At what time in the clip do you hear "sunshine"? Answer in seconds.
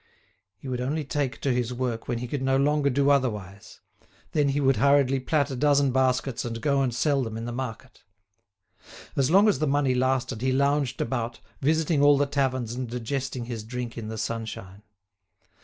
14.17-14.81